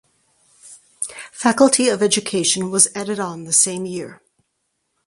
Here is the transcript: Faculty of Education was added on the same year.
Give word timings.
Faculty 1.31 1.87
of 1.87 2.01
Education 2.01 2.71
was 2.71 2.87
added 2.95 3.19
on 3.19 3.43
the 3.43 3.53
same 3.53 3.85
year. 3.85 4.23